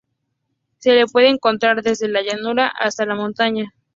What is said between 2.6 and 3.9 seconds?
hasta la montaña.